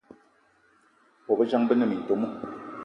Bôbejang 1.27 1.65
be 1.67 1.73
ne 1.77 1.85
metom 1.91 2.21